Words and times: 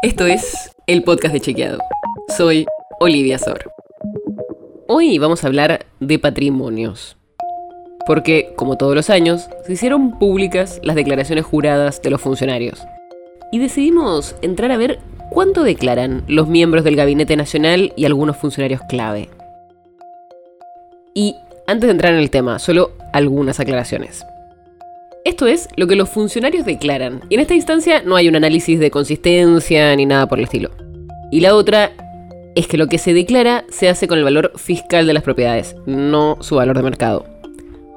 Esto 0.00 0.26
es 0.26 0.70
el 0.86 1.02
podcast 1.02 1.34
de 1.34 1.40
Chequeado. 1.40 1.80
Soy 2.36 2.66
Olivia 3.00 3.36
Sor. 3.36 3.72
Hoy 4.86 5.18
vamos 5.18 5.42
a 5.42 5.48
hablar 5.48 5.86
de 5.98 6.20
patrimonios. 6.20 7.16
Porque, 8.06 8.52
como 8.54 8.78
todos 8.78 8.94
los 8.94 9.10
años, 9.10 9.48
se 9.66 9.72
hicieron 9.72 10.16
públicas 10.20 10.78
las 10.84 10.94
declaraciones 10.94 11.44
juradas 11.44 12.00
de 12.00 12.10
los 12.10 12.20
funcionarios. 12.20 12.80
Y 13.50 13.58
decidimos 13.58 14.36
entrar 14.40 14.70
a 14.70 14.76
ver 14.76 15.00
cuánto 15.30 15.64
declaran 15.64 16.22
los 16.28 16.46
miembros 16.46 16.84
del 16.84 16.94
Gabinete 16.94 17.36
Nacional 17.36 17.92
y 17.96 18.04
algunos 18.04 18.36
funcionarios 18.36 18.82
clave. 18.88 19.28
Y 21.12 21.34
antes 21.66 21.88
de 21.88 21.90
entrar 21.90 22.12
en 22.12 22.20
el 22.20 22.30
tema, 22.30 22.60
solo 22.60 22.92
algunas 23.12 23.58
aclaraciones. 23.58 24.24
Esto 25.28 25.46
es 25.46 25.68
lo 25.76 25.86
que 25.86 25.94
los 25.94 26.08
funcionarios 26.08 26.64
declaran, 26.64 27.20
y 27.28 27.34
en 27.34 27.40
esta 27.40 27.54
instancia 27.54 28.02
no 28.02 28.16
hay 28.16 28.28
un 28.28 28.36
análisis 28.36 28.80
de 28.80 28.90
consistencia 28.90 29.94
ni 29.94 30.06
nada 30.06 30.26
por 30.26 30.38
el 30.38 30.44
estilo. 30.44 30.70
Y 31.30 31.40
la 31.40 31.54
otra 31.54 31.92
es 32.54 32.66
que 32.66 32.78
lo 32.78 32.86
que 32.86 32.96
se 32.96 33.12
declara 33.12 33.66
se 33.68 33.90
hace 33.90 34.08
con 34.08 34.16
el 34.16 34.24
valor 34.24 34.52
fiscal 34.56 35.06
de 35.06 35.12
las 35.12 35.22
propiedades, 35.22 35.76
no 35.84 36.38
su 36.40 36.54
valor 36.54 36.78
de 36.78 36.82
mercado. 36.82 37.26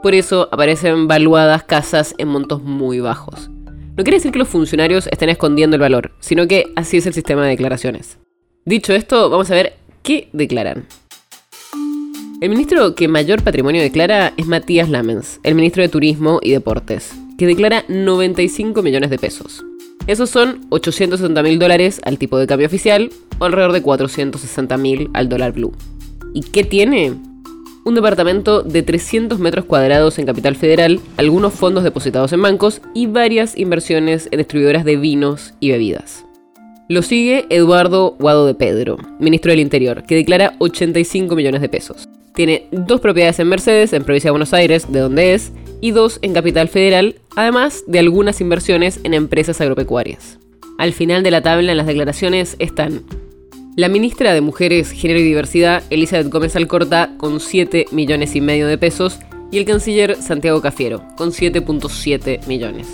Por 0.03 0.13
eso 0.13 0.49
aparecen 0.51 1.07
valuadas 1.07 1.63
casas 1.63 2.13
en 2.17 2.27
montos 2.27 2.63
muy 2.63 2.99
bajos. 2.99 3.49
No 3.95 4.03
quiere 4.03 4.17
decir 4.17 4.33
que 4.33 4.39
los 4.39 4.49
funcionarios 4.49 5.07
estén 5.07 5.29
escondiendo 5.29 5.77
el 5.77 5.81
valor, 5.81 6.11
sino 6.19 6.49
que 6.49 6.65
así 6.75 6.97
es 6.97 7.05
el 7.05 7.13
sistema 7.13 7.43
de 7.43 7.51
declaraciones. 7.51 8.17
Dicho 8.65 8.91
esto, 8.91 9.29
vamos 9.29 9.49
a 9.51 9.55
ver 9.55 9.77
qué 10.03 10.27
declaran. 10.33 10.85
El 12.41 12.49
ministro 12.49 12.95
que 12.95 13.07
mayor 13.07 13.43
patrimonio 13.43 13.83
declara 13.83 14.33
es 14.35 14.47
Matías 14.47 14.89
Lamens, 14.89 15.39
el 15.43 15.53
ministro 15.53 15.83
de 15.83 15.89
Turismo 15.89 16.39
y 16.41 16.49
Deportes, 16.49 17.13
que 17.41 17.47
declara 17.47 17.85
95 17.87 18.83
millones 18.83 19.09
de 19.09 19.17
pesos. 19.17 19.65
Esos 20.05 20.29
son 20.29 20.61
860 20.69 21.41
mil 21.41 21.57
dólares 21.57 21.99
al 22.03 22.19
tipo 22.19 22.37
de 22.37 22.45
cambio 22.45 22.67
oficial 22.67 23.09
o 23.39 23.45
alrededor 23.45 23.71
de 23.71 23.81
460 23.81 24.77
mil 24.77 25.09
al 25.13 25.27
dólar 25.27 25.51
blue. 25.51 25.73
¿Y 26.35 26.41
qué 26.41 26.63
tiene? 26.63 27.15
Un 27.83 27.95
departamento 27.95 28.61
de 28.61 28.83
300 28.83 29.39
metros 29.39 29.65
cuadrados 29.65 30.19
en 30.19 30.27
Capital 30.27 30.55
Federal, 30.55 30.99
algunos 31.17 31.55
fondos 31.55 31.83
depositados 31.83 32.31
en 32.31 32.43
bancos 32.43 32.79
y 32.93 33.07
varias 33.07 33.57
inversiones 33.57 34.27
en 34.29 34.37
distribuidoras 34.37 34.85
de 34.85 34.97
vinos 34.97 35.55
y 35.59 35.71
bebidas. 35.71 36.23
Lo 36.89 37.01
sigue 37.01 37.47
Eduardo 37.49 38.17
Guado 38.19 38.45
de 38.45 38.53
Pedro, 38.53 38.97
ministro 39.17 39.49
del 39.49 39.61
Interior, 39.61 40.03
que 40.03 40.13
declara 40.13 40.53
85 40.59 41.35
millones 41.35 41.61
de 41.61 41.69
pesos. 41.69 42.07
Tiene 42.35 42.67
dos 42.71 43.01
propiedades 43.01 43.39
en 43.39 43.47
Mercedes, 43.47 43.93
en 43.93 44.03
provincia 44.03 44.27
de 44.27 44.33
Buenos 44.33 44.53
Aires, 44.53 44.91
de 44.91 44.99
donde 44.99 45.33
es, 45.33 45.51
y 45.81 45.91
dos 45.91 46.19
en 46.21 46.33
Capital 46.33 46.69
Federal, 46.69 47.15
además 47.35 47.83
de 47.87 47.99
algunas 47.99 48.39
inversiones 48.39 48.99
en 49.03 49.13
empresas 49.13 49.59
agropecuarias. 49.59 50.39
Al 50.77 50.93
final 50.93 51.23
de 51.23 51.31
la 51.31 51.41
tabla 51.41 51.71
en 51.71 51.77
las 51.77 51.87
declaraciones 51.87 52.55
están 52.59 53.03
la 53.75 53.89
ministra 53.89 54.33
de 54.33 54.41
Mujeres, 54.41 54.91
Género 54.91 55.19
y 55.19 55.23
Diversidad, 55.23 55.83
Elizabeth 55.89 56.29
Gómez 56.29 56.55
Alcorta, 56.55 57.15
con 57.17 57.39
7 57.39 57.87
millones 57.91 58.35
y 58.35 58.41
medio 58.41 58.67
de 58.67 58.77
pesos, 58.77 59.19
y 59.51 59.57
el 59.57 59.65
canciller 59.65 60.15
Santiago 60.21 60.61
Cafiero, 60.61 61.03
con 61.17 61.31
7.7 61.31 62.47
millones. 62.47 62.87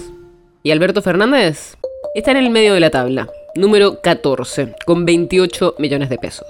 ¿Y 0.64 0.72
Alberto 0.72 1.02
Fernández? 1.02 1.78
Está 2.16 2.32
en 2.32 2.38
el 2.38 2.50
medio 2.50 2.74
de 2.74 2.80
la 2.80 2.90
tabla, 2.90 3.28
número 3.56 4.02
14, 4.02 4.74
con 4.86 5.06
28 5.06 5.76
millones 5.78 6.10
de 6.10 6.18
pesos 6.18 6.48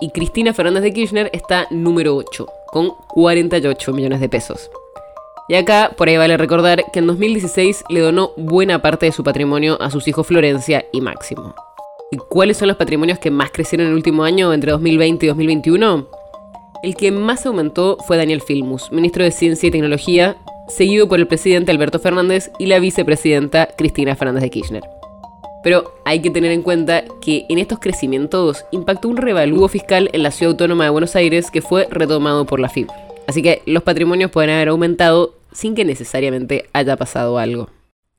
y 0.00 0.10
Cristina 0.10 0.52
Fernández 0.52 0.82
de 0.82 0.92
Kirchner 0.92 1.30
está 1.32 1.66
número 1.70 2.16
8, 2.16 2.46
con 2.66 2.90
48 3.08 3.92
millones 3.92 4.20
de 4.20 4.28
pesos. 4.28 4.70
Y 5.48 5.54
acá, 5.54 5.92
por 5.96 6.08
ahí 6.08 6.16
vale 6.16 6.36
recordar 6.36 6.84
que 6.92 6.98
en 6.98 7.06
2016 7.06 7.84
le 7.88 8.00
donó 8.00 8.32
buena 8.36 8.82
parte 8.82 9.06
de 9.06 9.12
su 9.12 9.22
patrimonio 9.22 9.80
a 9.80 9.90
sus 9.90 10.08
hijos 10.08 10.26
Florencia 10.26 10.84
y 10.92 11.00
Máximo. 11.00 11.54
¿Y 12.10 12.16
cuáles 12.16 12.56
son 12.56 12.68
los 12.68 12.76
patrimonios 12.76 13.18
que 13.18 13.30
más 13.30 13.50
crecieron 13.50 13.86
en 13.86 13.92
el 13.92 13.96
último 13.96 14.24
año, 14.24 14.52
entre 14.52 14.72
2020 14.72 15.24
y 15.24 15.28
2021? 15.28 16.08
El 16.82 16.94
que 16.96 17.10
más 17.10 17.46
aumentó 17.46 17.96
fue 18.06 18.16
Daniel 18.16 18.42
Filmus, 18.42 18.90
ministro 18.90 19.24
de 19.24 19.30
Ciencia 19.30 19.68
y 19.68 19.70
Tecnología, 19.70 20.36
seguido 20.68 21.08
por 21.08 21.20
el 21.20 21.28
presidente 21.28 21.70
Alberto 21.70 21.98
Fernández 22.00 22.50
y 22.58 22.66
la 22.66 22.80
vicepresidenta 22.80 23.68
Cristina 23.76 24.16
Fernández 24.16 24.42
de 24.42 24.50
Kirchner. 24.50 24.84
Pero 25.62 25.94
hay 26.04 26.20
que 26.20 26.30
tener 26.30 26.52
en 26.52 26.62
cuenta 26.62 27.04
que 27.20 27.44
en 27.48 27.58
estos 27.58 27.78
crecimientos 27.78 28.64
impactó 28.70 29.08
un 29.08 29.16
revalúo 29.16 29.68
fiscal 29.68 30.10
en 30.12 30.22
la 30.22 30.30
ciudad 30.30 30.52
autónoma 30.52 30.84
de 30.84 30.90
Buenos 30.90 31.16
Aires 31.16 31.50
que 31.50 31.62
fue 31.62 31.88
retomado 31.90 32.46
por 32.46 32.60
la 32.60 32.68
FIB. 32.68 32.88
Así 33.26 33.42
que 33.42 33.62
los 33.66 33.82
patrimonios 33.82 34.30
pueden 34.30 34.50
haber 34.50 34.68
aumentado 34.68 35.34
sin 35.56 35.74
que 35.74 35.84
necesariamente 35.84 36.68
haya 36.72 36.96
pasado 36.96 37.38
algo. 37.38 37.70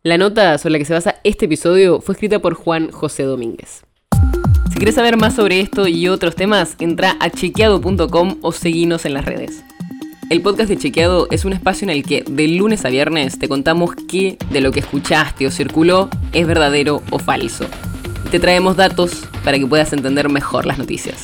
La 0.03 0.18
nota 0.18 0.58
sobre 0.58 0.74
la 0.74 0.80
que 0.80 0.86
se 0.86 0.94
basa 0.94 1.16
este 1.24 1.46
episodio 1.46 2.02
fue 2.02 2.14
escrita 2.14 2.40
por 2.40 2.56
Juan 2.56 2.92
José 2.92 3.24
Domínguez. 3.24 3.84
Si 4.72 4.75
quieres 4.78 4.96
saber 4.96 5.18
más 5.18 5.36
sobre 5.36 5.59
esto 5.59 5.88
y 5.88 6.08
otros 6.08 6.36
temas, 6.36 6.75
entra 6.80 7.16
a 7.20 7.30
chequeado.com 7.30 8.38
o 8.42 8.52
seguinos 8.52 9.06
en 9.06 9.14
las 9.14 9.25
redes. 9.25 9.64
El 10.30 10.42
podcast 10.42 10.70
de 10.70 10.78
Chequeado 10.78 11.28
es 11.31 11.46
un 11.46 11.53
espacio 11.53 11.86
en 11.86 11.90
el 11.92 12.03
que 12.03 12.24
de 12.28 12.48
lunes 12.50 12.84
a 12.84 12.90
viernes 12.90 13.40
te 13.40 13.48
contamos 13.48 13.92
qué 14.09 14.38
de 14.50 14.62
lo 14.62 14.72
que 14.72 14.81
escuchaste 14.81 15.48
o 15.48 15.52
circuló 15.52 16.09
es 16.34 16.46
verdadero 16.46 17.02
o 17.12 17.19
falso. 17.19 17.66
te 18.30 18.40
traemos 18.40 18.75
datos 18.75 19.24
para 19.46 19.58
que 19.58 19.66
puedas 19.66 19.94
entender 19.94 20.28
mejor 20.28 20.66
las 20.66 20.78
noticias. 20.78 21.24